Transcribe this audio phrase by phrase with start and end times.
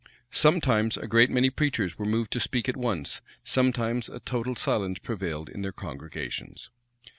[0.33, 4.97] Sometimes a great many preachers were moved to speak at once sometimes a total silence
[4.97, 6.71] prevailed in their congregations.